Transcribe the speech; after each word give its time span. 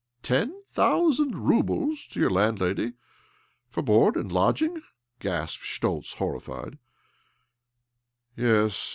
"Ten 0.23 0.63
thousand 0.71 1.37
roubles? 1.37 2.07
To 2.07 2.19
your 2.19 2.31
land 2.31 2.59
lady? 2.59 2.93
For 3.69 3.83
board 3.83 4.15
and 4.17 4.31
lodging?" 4.31 4.81
gasped 5.19 5.63
Schtoltz, 5.63 6.15
horrified. 6.15 6.79
"Yes. 8.35 8.73